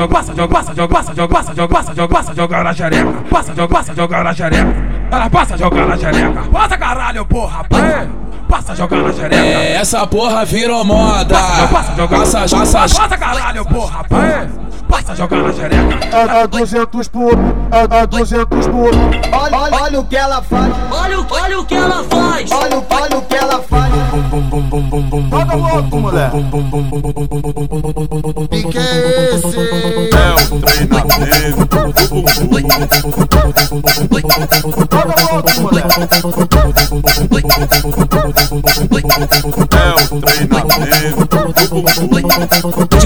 [0.00, 3.12] joga, passa, joga, passa, joga, passa, joga, passa, joga, passa, joga, passa, joga na xereca.
[3.30, 4.74] Passa, joga, passa, joga na xereca.
[5.10, 6.42] Ela passa, joga na xereca.
[6.52, 8.08] Passa caralho, porra, passa.
[8.48, 9.36] Passa, joga na xereca.
[9.36, 11.34] É, essa porra virou moda.
[11.70, 14.48] Passa, joga, Passa, passa, passa caralho, porra, passa.
[14.88, 16.16] Passa, joga na xereca.
[16.16, 17.32] a, a 200 por,
[17.70, 18.90] a, a 200 por.
[19.32, 20.72] Olha, olha, olha o que ela faz.
[20.90, 22.50] Olha, o- olha o que ela faz.
[22.50, 23.92] Olha, o- olha o que ela faz.
[25.50, 26.36] Roda louco, moleque.
[28.70, 29.56] Que é esse?
[30.16, 31.76] É o treinamento.
[34.92, 36.00] Roda louco, moleque.
[39.72, 40.70] É o treinamento.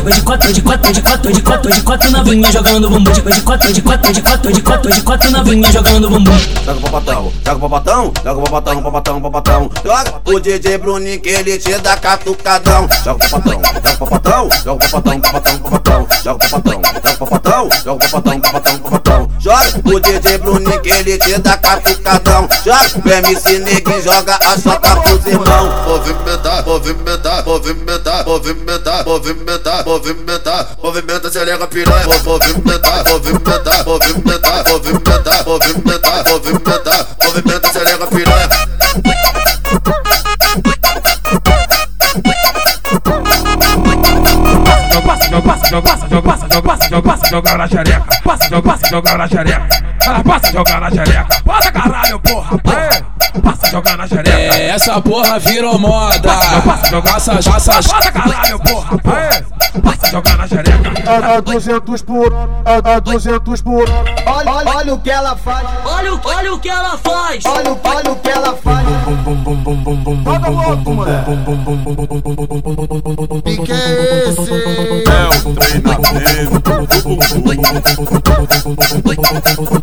[0.05, 3.13] De quatro, de quatro, de quatro, de quatro, de quatro novinha jogando bumbum.
[3.13, 6.39] De quatro, de quatro, de quatro, de quatro, de quatro novinha jogando bumbum.
[6.65, 9.71] Joga o papatão, joga o papatão, joga o papatão, papatão, papatão.
[9.85, 11.97] Joga o DJ Bruninho que ele te dá
[12.35, 12.89] catucadão.
[13.05, 16.09] Joga o papatão, joga o papatão, joga o papatão, papatão, papatão.
[16.25, 19.31] Joga o papatão, joga o papatão, joga o papatão, papatão, papatão.
[19.39, 22.49] Joga o DJ Bruninho que ele te dá catucadão.
[22.65, 25.87] Joga o MC Neguinho, joga a chota pros irmãos.
[25.87, 37.07] movimentar, movimentar, movimentar, movimentar, movimentar, movimentar, movimenta, acelera piranha, movimentar, movimentar, movimentar, movimentar, movimentar, movimentar,
[37.23, 37.69] movimenta,
[45.75, 48.05] joga, passa, joga, passa, joga, passa, joga, passa, joga, joga na xereca.
[48.25, 49.69] Passa, joga, passa, joga na xereca.
[50.07, 51.43] Ela passa, joga na xereca.
[51.45, 53.05] Passa caralho, porra, passa.
[53.43, 54.31] Passa, joga na xereca.
[54.31, 56.21] É, essa porra virou moda.
[56.21, 59.45] Passa, joga, Passa, passa, Passa caralho, porra, passa.
[59.83, 60.64] Passa, joga na xereca.
[61.07, 62.33] A, a 200 por,
[62.65, 63.85] a, a 200 por.
[64.27, 65.67] Olha, olha, olha o que ela faz.
[65.85, 67.45] Olha, o- olha o que ela faz.
[67.45, 68.87] Olha, o- olha o que ela faz.
[70.25, 71.31] Roda louco, moleque.
[73.65, 74.51] Que é esse?
[75.11, 76.71] É o treinamento.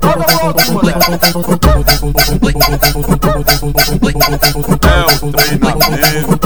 [0.04, 1.12] Roda louco, moleque.
[4.84, 6.42] É o treinamento.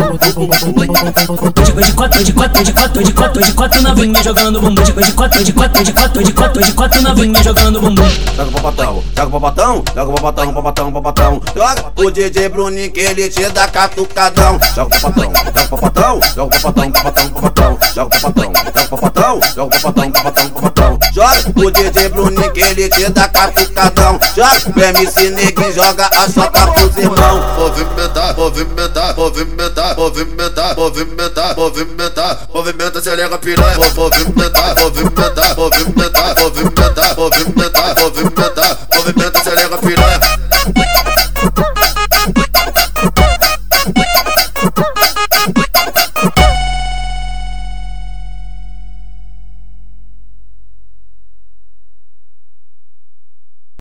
[1.75, 4.83] De quatro, de quatro, de quatro, de quatro, de quatro novinha jogando bumbum.
[4.83, 8.09] De quatro, de quatro, de quatro, de quatro, de quatro novinha jogando bumbum.
[8.35, 11.41] Joga o papatão, joga o papatão, joga o papatão, papatão, papatão.
[11.55, 14.59] Joga o DJ Bruninho que ele te dá catucadão.
[14.75, 17.77] Joga o papatão, joga o papatão, joga o papatão, papatão, papatão.
[17.95, 20.94] Joga o papatão, joga o papatão, joga o papatão, papatão, papatão.
[21.25, 24.19] Joga o DJ Bruninho que ele te dá catucadão.
[24.35, 27.57] Joga o MC Neguinho, joga a chota pros irmãos.
[27.57, 36.35] movimentar, movimentar, movimentar, movimentar, movimentar, movimentar, movimenta, acelera piranha, movimentar, movimentar, movimentar, movimentar,